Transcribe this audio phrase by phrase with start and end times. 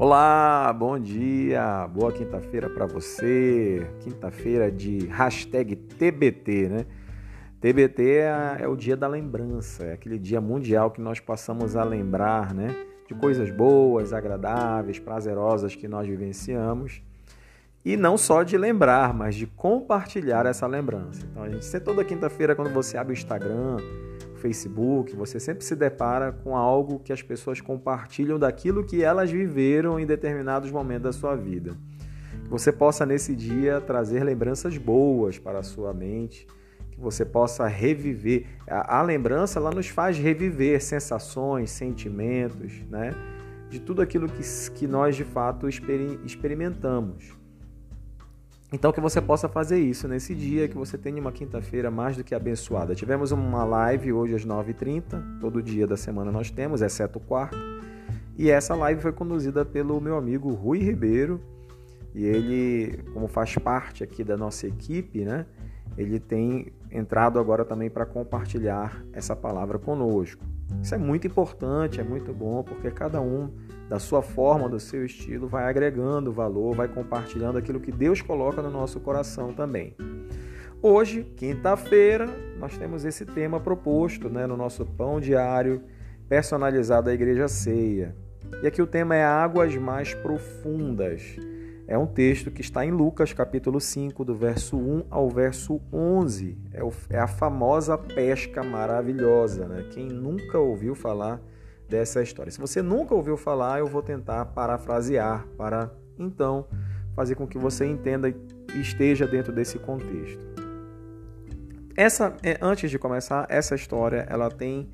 [0.00, 3.86] Olá, bom dia, boa quinta-feira para você.
[4.00, 6.86] Quinta-feira de hashtag TBT, né?
[7.60, 11.84] TBT é, é, o dia da lembrança, é aquele dia mundial que nós passamos a
[11.84, 12.74] lembrar, né?
[13.06, 17.02] De coisas boas, agradáveis, prazerosas que nós vivenciamos.
[17.84, 21.26] E não só de lembrar, mas de compartilhar essa lembrança.
[21.30, 23.76] Então, a gente, toda quinta-feira, quando você abre o Instagram,
[24.40, 30.00] Facebook, você sempre se depara com algo que as pessoas compartilham daquilo que elas viveram
[30.00, 31.76] em determinados momentos da sua vida.
[32.42, 36.46] Que você possa nesse dia trazer lembranças boas para a sua mente,
[36.90, 38.46] que você possa reviver.
[38.66, 43.12] A, a lembrança ela nos faz reviver sensações, sentimentos, né?
[43.68, 44.42] De tudo aquilo que,
[44.74, 47.39] que nós de fato experimentamos.
[48.72, 52.22] Então que você possa fazer isso nesse dia, que você tenha uma quinta-feira mais do
[52.22, 52.94] que abençoada.
[52.94, 57.58] Tivemos uma live hoje às 9h30, todo dia da semana nós temos, exceto o quarto.
[58.38, 61.40] E essa live foi conduzida pelo meu amigo Rui Ribeiro.
[62.14, 65.46] E ele, como faz parte aqui da nossa equipe, né?
[65.96, 70.44] Ele tem entrado agora também para compartilhar essa palavra conosco.
[70.80, 73.50] Isso é muito importante, é muito bom, porque cada um
[73.90, 78.62] da sua forma, do seu estilo, vai agregando valor, vai compartilhando aquilo que Deus coloca
[78.62, 79.96] no nosso coração também.
[80.80, 85.82] Hoje, quinta-feira, nós temos esse tema proposto né, no nosso pão diário
[86.28, 88.14] personalizado à Igreja Ceia.
[88.62, 91.36] E aqui o tema é Águas Mais Profundas.
[91.88, 96.56] É um texto que está em Lucas, capítulo 5, do verso 1 ao verso 11.
[96.72, 99.66] É, é a famosa pesca maravilhosa.
[99.66, 99.84] Né?
[99.90, 101.42] Quem nunca ouviu falar
[101.90, 102.50] dessa história.
[102.52, 106.66] Se você nunca ouviu falar, eu vou tentar parafrasear para então
[107.14, 110.48] fazer com que você entenda e esteja dentro desse contexto.
[111.96, 114.88] Essa, é, antes de começar, essa história ela tem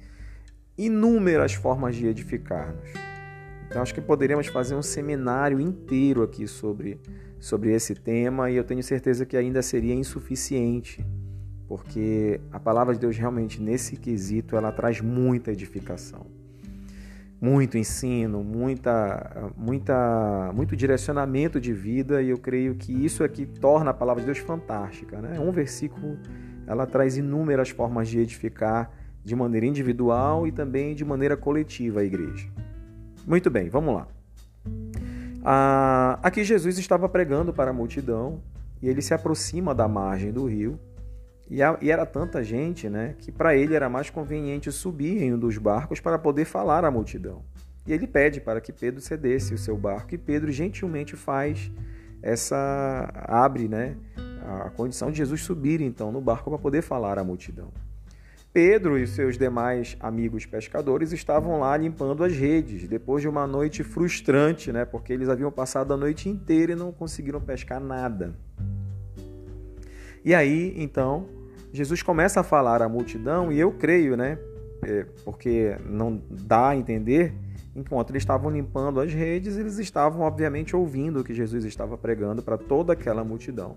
[0.77, 2.91] inúmeras formas de edificar-nos.
[3.69, 6.99] Então acho que poderíamos fazer um seminário inteiro aqui sobre,
[7.39, 11.05] sobre esse tema e eu tenho certeza que ainda seria insuficiente,
[11.69, 16.36] porque a palavra de Deus realmente nesse quesito ela traz muita edificação
[17.41, 23.45] muito ensino, muita, muita, muito direcionamento de vida e eu creio que isso é que
[23.45, 25.21] torna a palavra de Deus fantástica.
[25.21, 25.39] Né?
[25.39, 26.19] Um versículo
[26.67, 28.91] ela traz inúmeras formas de edificar
[29.23, 32.49] de maneira individual e também de maneira coletiva a igreja.
[33.27, 34.09] Muito bem, vamos lá.
[35.45, 38.41] Ah, aqui Jesus estava pregando para a multidão
[38.83, 40.79] e ele se aproxima da margem do rio
[41.49, 45.35] e, a, e era tanta gente né, que para ele era mais conveniente subir em
[45.35, 47.43] um dos barcos para poder falar à multidão.
[47.87, 51.71] E ele pede para que Pedro cedesse o seu barco e Pedro gentilmente faz
[52.21, 53.97] essa abre, né,
[54.65, 57.71] a condição de Jesus subir então no barco para poder falar à multidão.
[58.53, 63.85] Pedro e seus demais amigos pescadores estavam lá limpando as redes, depois de uma noite
[63.85, 68.35] frustrante, né, porque eles haviam passado a noite inteira e não conseguiram pescar nada.
[70.25, 71.29] E aí, então,
[71.73, 74.39] Jesus começa a falar à multidão, e eu creio, né?
[74.83, 77.35] É, porque não dá a entender,
[77.75, 82.43] enquanto eles estavam limpando as redes, eles estavam, obviamente, ouvindo o que Jesus estava pregando
[82.43, 83.77] para toda aquela multidão.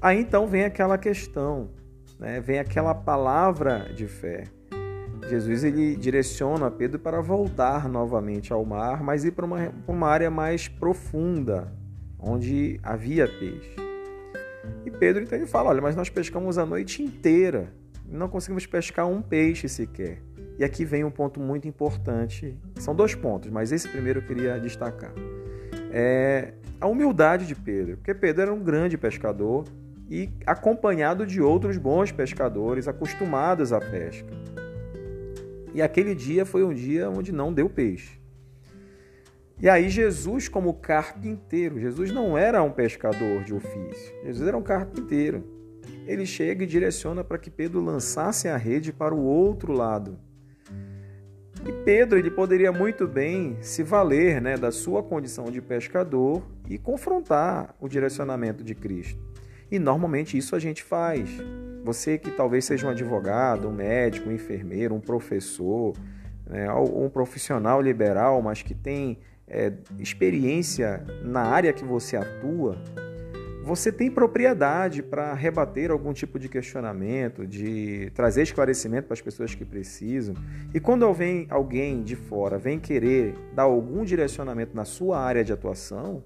[0.00, 1.70] Aí então vem aquela questão,
[2.18, 2.40] né?
[2.40, 4.44] vem aquela palavra de fé.
[5.28, 10.30] Jesus ele direciona Pedro para voltar novamente ao mar, mas ir para uma, uma área
[10.30, 11.72] mais profunda,
[12.18, 13.85] onde havia peixe.
[14.84, 17.72] E Pedro então ele fala: Olha, mas nós pescamos a noite inteira,
[18.08, 20.22] não conseguimos pescar um peixe sequer.
[20.58, 22.58] E aqui vem um ponto muito importante.
[22.76, 25.12] São dois pontos, mas esse primeiro eu queria destacar.
[25.90, 29.64] É a humildade de Pedro, porque Pedro era um grande pescador
[30.08, 34.28] e acompanhado de outros bons pescadores acostumados à pesca.
[35.74, 38.18] E aquele dia foi um dia onde não deu peixe.
[39.58, 44.62] E aí Jesus, como carpinteiro, Jesus não era um pescador de ofício, Jesus era um
[44.62, 45.44] carpinteiro.
[46.06, 50.18] Ele chega e direciona para que Pedro lançasse a rede para o outro lado.
[51.64, 56.78] E Pedro ele poderia muito bem se valer né, da sua condição de pescador e
[56.78, 59.20] confrontar o direcionamento de Cristo.
[59.70, 61.28] E normalmente isso a gente faz.
[61.82, 65.96] Você que talvez seja um advogado, um médico, um enfermeiro, um professor,
[66.46, 72.76] né, um profissional liberal, mas que tem é, experiência na área que você atua,
[73.66, 79.56] você tem propriedade para rebater algum tipo de questionamento, de trazer esclarecimento para as pessoas
[79.56, 80.36] que precisam.
[80.72, 85.52] E quando alguém, alguém de fora vem querer dar algum direcionamento na sua área de
[85.52, 86.22] atuação,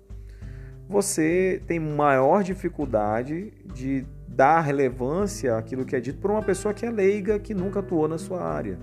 [0.87, 6.84] você tem maior dificuldade de dar relevância àquilo que é dito por uma pessoa que
[6.84, 8.78] é leiga, que nunca atuou na sua área.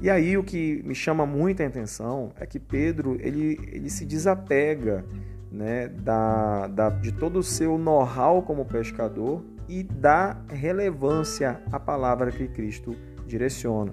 [0.00, 5.04] E aí o que me chama muita atenção é que Pedro ele, ele se desapega
[5.50, 12.30] né, da, da, de todo o seu know-how como pescador e dá relevância à palavra
[12.30, 12.94] que Cristo
[13.26, 13.92] direciona.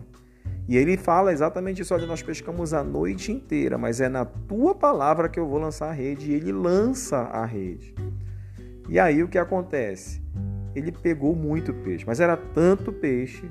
[0.68, 4.74] E ele fala exatamente isso: olha, nós pescamos a noite inteira, mas é na tua
[4.74, 6.32] palavra que eu vou lançar a rede.
[6.32, 7.94] E ele lança a rede.
[8.90, 10.22] E aí o que acontece?
[10.76, 13.50] Ele pegou muito peixe, mas era tanto peixe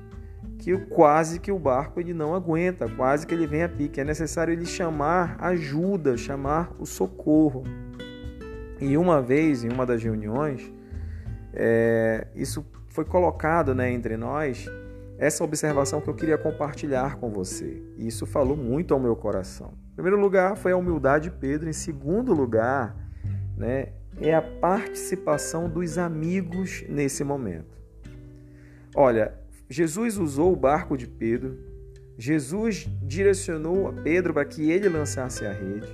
[0.58, 4.00] que quase que o barco ele não aguenta, quase que ele vem a pique.
[4.00, 7.64] É necessário ele chamar ajuda, chamar o socorro.
[8.80, 10.72] E uma vez, em uma das reuniões,
[11.52, 14.66] é, isso foi colocado né, entre nós,
[15.18, 17.82] essa observação que eu queria compartilhar com você.
[17.96, 19.72] E isso falou muito ao meu coração.
[19.92, 21.68] Em primeiro lugar, foi a humildade de Pedro.
[21.68, 22.96] Em segundo lugar,
[23.56, 23.88] né,
[24.20, 27.78] é a participação dos amigos nesse momento.
[28.94, 29.34] Olha,
[29.68, 31.58] Jesus usou o barco de Pedro,
[32.16, 35.88] Jesus direcionou a Pedro para que ele lançasse a rede.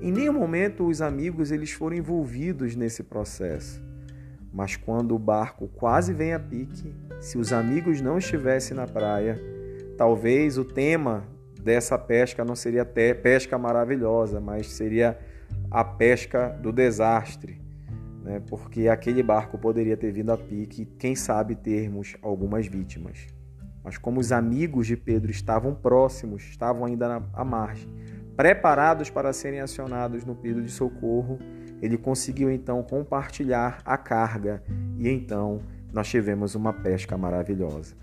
[0.00, 3.82] Em nenhum momento os amigos eles foram envolvidos nesse processo.
[4.52, 9.38] Mas quando o barco quase vem a pique, se os amigos não estivessem na praia,
[9.96, 11.24] talvez o tema
[11.60, 15.18] dessa pesca não seria até pesca maravilhosa, mas seria
[15.70, 17.60] a pesca do desastre,
[18.28, 18.42] né?
[18.46, 23.26] porque aquele barco poderia ter vindo a pique, quem sabe termos algumas vítimas.
[23.82, 27.88] Mas como os amigos de Pedro estavam próximos, estavam ainda à margem,
[28.36, 31.38] preparados para serem acionados no pedido de socorro,
[31.80, 34.62] ele conseguiu então compartilhar a carga
[34.98, 37.96] e então nós tivemos uma pesca maravilhosa.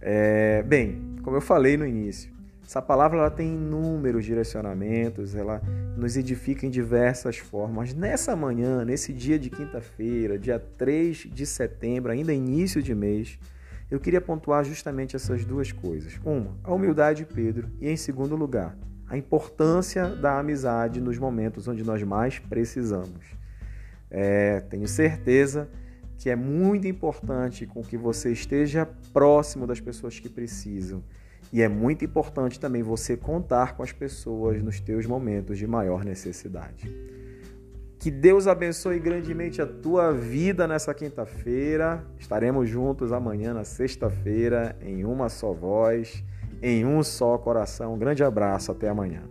[0.00, 2.32] É, bem, como eu falei no início,
[2.64, 5.60] essa palavra ela tem inúmeros direcionamentos, ela
[5.96, 7.92] nos edifica em diversas formas.
[7.92, 13.38] Nessa manhã, nesse dia de quinta-feira, dia 3 de setembro, ainda início de mês,
[13.90, 16.18] eu queria pontuar justamente essas duas coisas.
[16.24, 18.76] Uma, a humildade de Pedro, e em segundo lugar,
[19.06, 23.36] a importância da amizade nos momentos onde nós mais precisamos.
[24.10, 25.68] É, tenho certeza
[26.16, 31.02] que é muito importante com que você esteja próximo das pessoas que precisam.
[31.52, 36.04] E é muito importante também você contar com as pessoas nos teus momentos de maior
[36.04, 36.90] necessidade.
[37.98, 42.04] Que Deus abençoe grandemente a tua vida nessa quinta-feira.
[42.18, 46.24] Estaremos juntos amanhã, na sexta-feira, em uma só voz
[46.62, 47.94] em um só coração.
[47.94, 49.22] Um grande abraço, até amanhã.